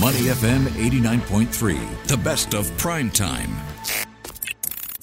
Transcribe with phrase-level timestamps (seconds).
[0.00, 3.73] Money FM 89.3, the best of prime time.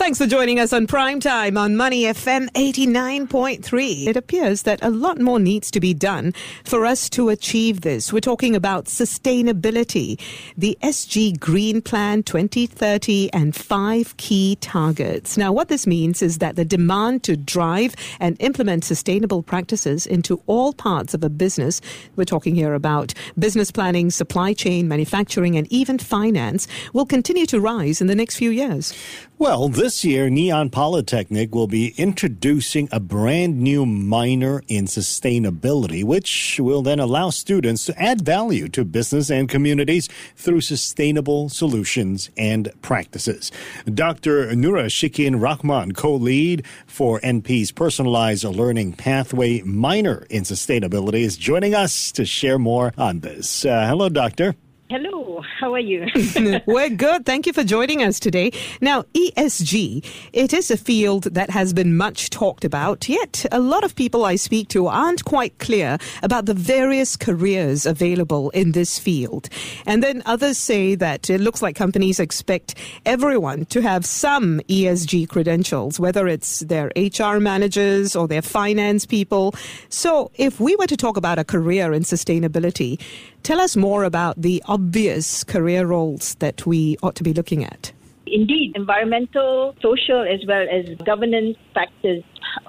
[0.00, 4.06] Thanks for joining us on Prime Time on Money FM 89.3.
[4.06, 6.32] It appears that a lot more needs to be done
[6.64, 8.10] for us to achieve this.
[8.10, 10.18] We're talking about sustainability,
[10.56, 15.36] the SG Green Plan 2030 and five key targets.
[15.36, 20.42] Now, what this means is that the demand to drive and implement sustainable practices into
[20.46, 21.82] all parts of a business,
[22.16, 27.60] we're talking here about business planning, supply chain, manufacturing, and even finance, will continue to
[27.60, 28.94] rise in the next few years.
[29.40, 36.04] Well, this year, Ngee Ann Polytechnic will be introducing a brand new minor in sustainability,
[36.04, 42.28] which will then allow students to add value to business and communities through sustainable solutions
[42.36, 43.50] and practices.
[43.86, 44.48] Dr.
[44.48, 52.12] Nura Shikin Rahman, co-lead for NP's Personalized Learning Pathway Minor in Sustainability, is joining us
[52.12, 53.64] to share more on this.
[53.64, 54.54] Uh, hello, Doctor.
[54.90, 56.08] Hello, how are you?
[56.66, 57.24] We're good.
[57.24, 58.50] Thank you for joining us today.
[58.80, 63.84] Now, ESG, it is a field that has been much talked about, yet a lot
[63.84, 68.98] of people I speak to aren't quite clear about the various careers available in this
[68.98, 69.48] field.
[69.86, 72.74] And then others say that it looks like companies expect
[73.06, 79.54] everyone to have some ESG credentials, whether it's their HR managers or their finance people.
[79.88, 82.98] So, if we were to talk about a career in sustainability,
[83.42, 87.92] Tell us more about the obvious career roles that we ought to be looking at.
[88.26, 92.22] Indeed, environmental, social, as well as governance factors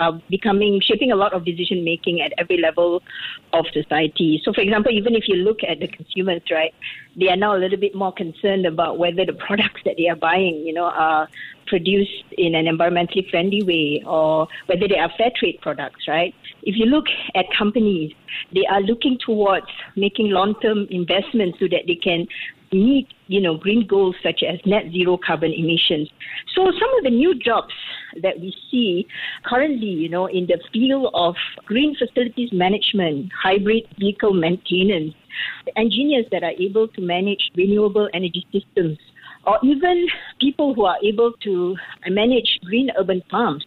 [0.00, 3.02] are becoming shaping a lot of decision making at every level
[3.52, 4.40] of society.
[4.44, 6.72] So, for example, even if you look at the consumers, right,
[7.18, 10.16] they are now a little bit more concerned about whether the products that they are
[10.16, 11.28] buying, you know, are
[11.66, 16.34] produced in an environmentally friendly way or whether they are fair trade products, right?
[16.68, 18.12] If you look at companies,
[18.52, 19.64] they are looking towards
[19.96, 22.26] making long-term investments so that they can
[22.70, 26.10] meet, you know, green goals such as net zero carbon emissions.
[26.54, 27.72] So some of the new jobs
[28.22, 29.06] that we see
[29.46, 35.14] currently, you know, in the field of green facilities management, hybrid vehicle maintenance,
[35.74, 38.98] engineers that are able to manage renewable energy systems,
[39.46, 40.06] or even
[40.40, 41.76] people who are able to
[42.08, 43.64] manage green urban farms.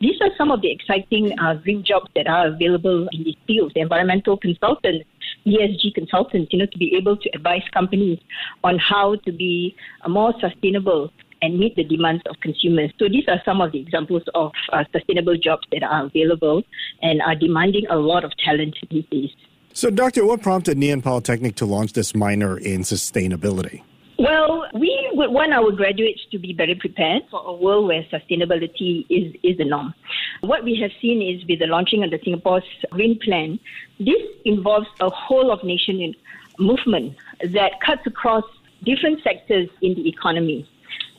[0.00, 3.74] These are some of the exciting uh, green jobs that are available in these fields.
[3.74, 5.06] The environmental consultants,
[5.46, 8.18] ESG consultants, you know, to be able to advise companies
[8.62, 11.10] on how to be uh, more sustainable
[11.42, 12.90] and meet the demands of consumers.
[12.98, 16.62] So these are some of the examples of uh, sustainable jobs that are available
[17.02, 19.30] and are demanding a lot of talent these days.
[19.74, 23.82] So, Doctor, what prompted Ann Polytechnic to launch this minor in sustainability?
[24.18, 29.04] Well, we would want our graduates to be better prepared for a world where sustainability
[29.10, 29.92] is, is the norm.
[30.40, 33.58] What we have seen is with the launching of the Singapore's Green Plan,
[33.98, 36.14] this involves a whole of nation
[36.58, 37.16] movement
[37.52, 38.44] that cuts across
[38.84, 40.68] different sectors in the economy.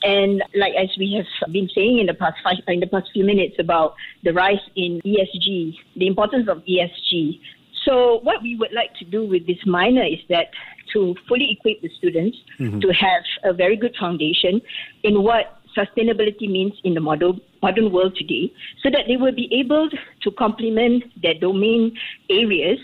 [0.04, 3.26] And like as we have been saying in the past five, in the past few
[3.26, 7.40] minutes about the rise in ESG, the importance of ESG.
[7.86, 10.48] So what we would like to do with this minor is that
[10.94, 12.80] to fully equip the students mm-hmm.
[12.80, 14.62] to have a very good foundation
[15.04, 18.52] in what sustainability means in the modern, modern world today
[18.82, 19.90] so that they will be able
[20.22, 21.96] to complement their domain
[22.30, 22.80] areas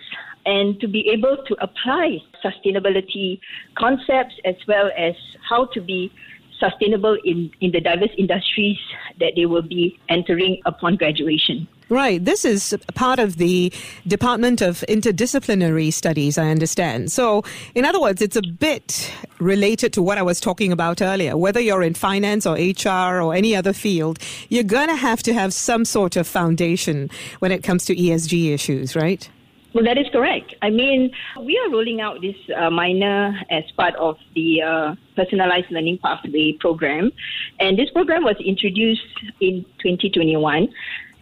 [0.45, 3.39] and to be able to apply sustainability
[3.75, 5.16] concepts as well as
[5.47, 6.12] how to be
[6.59, 8.78] sustainable in, in the diverse industries
[9.19, 11.68] that they will be entering upon graduation.
[11.91, 12.24] Right.
[12.24, 13.74] This is part of the
[14.07, 17.12] Department of Interdisciplinary Studies, I understand.
[17.12, 17.44] So,
[17.75, 21.35] in other words, it's a bit related to what I was talking about earlier.
[21.35, 25.34] Whether you're in finance or HR or any other field, you're going to have to
[25.34, 27.09] have some sort of foundation
[27.40, 29.30] when it comes to ESG issues, right?
[29.74, 30.56] Well, that is correct.
[30.62, 35.72] I mean, we are rolling out this uh, minor as part of the uh, personalized
[35.72, 37.12] learning pathway program.
[37.59, 39.01] And this program was introduced
[39.41, 40.69] in 2021.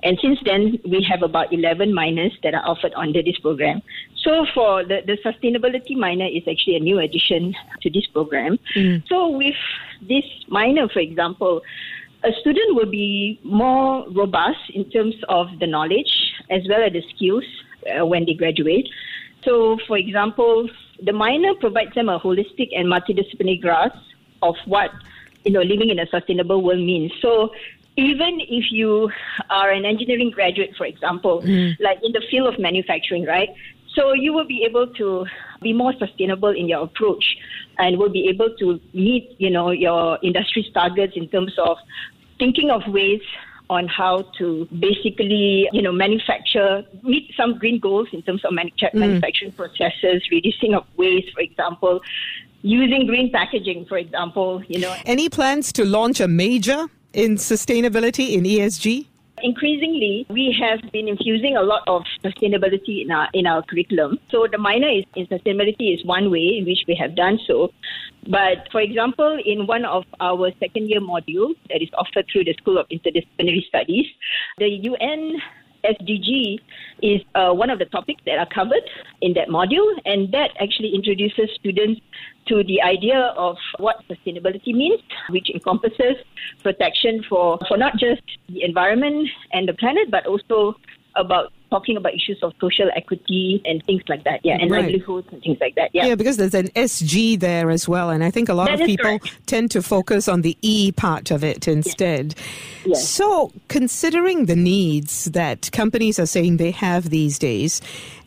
[0.04, 3.82] And since then, we have about 11 minors that are offered under this program.
[4.24, 8.58] So for the, the sustainability minor is actually a new addition to this program.
[8.76, 9.08] Mm.
[9.08, 9.56] So with
[10.08, 11.62] this minor, for example,
[12.24, 16.12] a student will be more robust in terms of the knowledge
[16.50, 17.46] as well as the skills
[17.88, 18.88] uh, when they graduate.
[19.44, 20.70] So, for example,
[21.02, 23.96] the minor provides them a holistic and multidisciplinary grasp
[24.42, 24.92] of what
[25.46, 27.12] you know living in a sustainable world means.
[27.22, 27.52] So,
[28.00, 29.12] even if you
[29.50, 31.76] are an engineering graduate, for example, mm.
[31.80, 33.50] like in the field of manufacturing, right?
[33.96, 35.26] So you will be able to
[35.62, 37.38] be more sustainable in your approach
[37.78, 41.78] and will be able to meet, you know, your industry's targets in terms of
[42.38, 43.22] thinking of ways
[43.70, 48.94] on how to basically, you know, manufacture, meet some green goals in terms of mm.
[48.94, 52.02] manufacturing processes, reducing of waste, for example,
[52.62, 54.64] using green packaging, for example.
[54.68, 59.06] You know, any plans to launch a major in sustainability in ESG?
[59.42, 64.20] Increasingly, we have been infusing a lot of sustainability in our in our curriculum.
[64.30, 67.72] So the minor is, in sustainability is one way in which we have done so.
[68.28, 72.54] But for example, in one of our second year modules that is offered through the
[72.56, 74.08] School of Interdisciplinary Studies,
[74.58, 75.42] the UN
[75.84, 76.60] SDG
[77.02, 78.84] is uh, one of the topics that are covered
[79.22, 82.02] in that module, and that actually introduces students
[82.48, 85.00] to the idea of what sustainability means,
[85.30, 86.16] which encompasses
[86.64, 90.76] protection for, for not just the environment and the planet, but also
[91.16, 94.42] about talking about issues of social equity and things like that.
[94.44, 94.86] Yeah, and right.
[94.86, 95.92] livelihoods and things like that.
[95.94, 96.08] Yeah.
[96.08, 98.88] yeah, because there's an SG there as well, and I think a lot that of
[98.88, 99.48] people correct.
[99.48, 102.36] tend to focus on the E part of it instead.
[102.38, 102.46] Yes.
[102.86, 103.08] Yes.
[103.08, 107.82] So, considering the needs that companies are saying they have these days,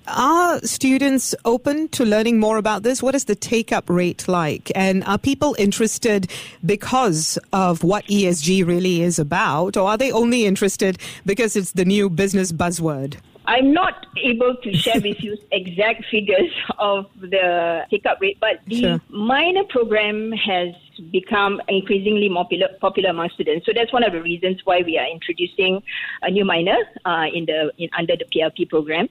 [0.06, 3.02] are students open to learning more about this?
[3.02, 4.72] What is the take up rate like?
[4.74, 6.30] And are people interested
[6.64, 9.76] because of what ESG really is about?
[9.76, 13.16] Or are they only interested because it's the new business buzzword?
[13.46, 18.60] I'm not able to share with you exact figures of the take up rate, but
[18.66, 19.00] the Sure.
[19.08, 20.74] minor program has
[21.10, 23.66] become increasingly popular, popular among students.
[23.66, 25.82] So that's one of the reasons why we are introducing
[26.22, 29.08] a new minor uh, in the in, under the PLP program.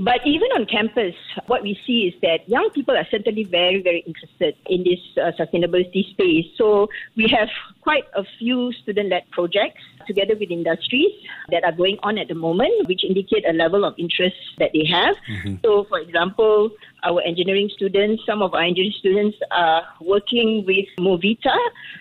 [0.00, 1.14] But even on campus,
[1.46, 5.30] what we see is that young people are certainly very, very interested in this uh,
[5.38, 6.46] sustainability space.
[6.56, 7.50] So we have
[7.82, 11.12] quite a few student-led projects together with industries
[11.50, 14.86] that are going on at the moment, which indicate a level of interest that they
[14.86, 15.16] have.
[15.62, 16.70] So, for example,
[17.04, 21.56] our engineering students, some of our engineering students are working with MooVita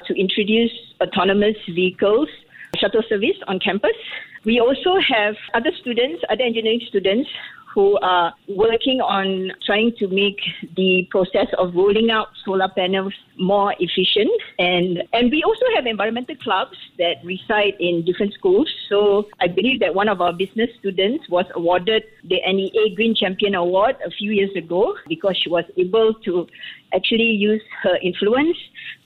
[0.07, 2.29] to introduce autonomous vehicles
[2.77, 3.97] shuttle service on campus.
[4.45, 7.29] We also have other students, other engineering students
[7.73, 10.39] who are working on trying to make
[10.75, 14.31] the process of rolling out solar panels more efficient.
[14.57, 18.69] And, and we also have environmental clubs that reside in different schools.
[18.89, 23.55] So I believe that one of our business students was awarded the NEA Green Champion
[23.55, 26.47] Award a few years ago because she was able to
[26.93, 28.57] actually use her influence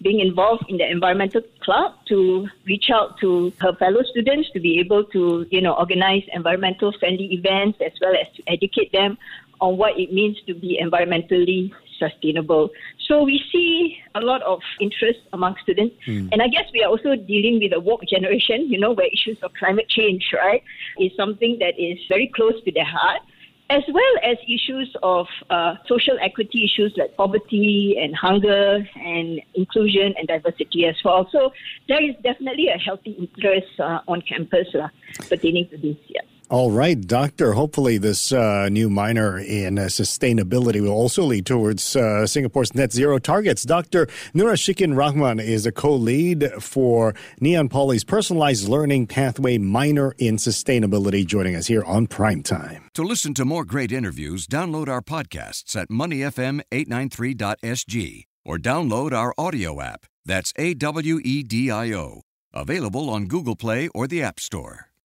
[0.02, 4.80] being involved in the environmental club to reach out to her fellow students to be
[4.80, 9.18] able to you know organize environmental friendly events as well as to educate them
[9.62, 12.70] on what it means to be environmentally sustainable.
[13.08, 15.96] So we see a lot of interest among students.
[16.06, 16.28] Hmm.
[16.32, 19.38] And i guess we are also dealing with a woke generation you know where issues
[19.42, 20.64] of climate change right
[21.00, 23.22] is something that is very close to their heart
[23.70, 30.14] as well as issues of uh, social equity issues like poverty and hunger and inclusion
[30.18, 31.28] and diversity as well.
[31.32, 31.54] So
[31.88, 34.90] there is definitely a healthy interest uh, on campus uh,
[35.30, 35.98] pertaining to this.
[36.08, 36.22] Yeah.
[36.54, 37.54] All right, Doctor.
[37.54, 42.94] Hopefully, this uh, new minor in uh, sustainability will also lead towards uh, Singapore's net
[42.94, 43.64] zero targets.
[43.64, 44.06] Dr.
[44.36, 50.14] Nura Shikin Rahman is a co lead for Ngee Ann Poly's personalized learning pathway minor
[50.20, 52.88] in sustainability, joining us here on Prime Time.
[52.94, 59.82] To listen to more great interviews, download our podcasts at moneyfm893.sg or download our audio
[59.82, 60.06] app.
[60.24, 62.22] That's A W E D I O.
[62.54, 64.93] Available on Google Play or the App Store.